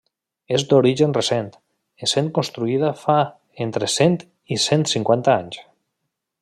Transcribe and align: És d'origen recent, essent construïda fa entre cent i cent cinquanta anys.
És 0.57 0.63
d'origen 0.69 1.13
recent, 1.17 1.51
essent 2.07 2.31
construïda 2.39 2.91
fa 3.03 3.19
entre 3.69 3.93
cent 3.97 4.19
i 4.57 4.61
cent 4.69 4.91
cinquanta 4.97 5.41
anys. 5.43 5.65